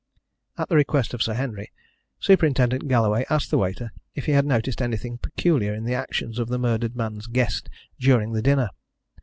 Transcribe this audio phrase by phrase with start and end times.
[0.57, 1.71] At the request of Sir Henry,
[2.19, 6.47] Superintendent Galloway asked the waiter if he had noticed anything peculiar in the actions of
[6.47, 8.71] the murdered man's guest during the dinner.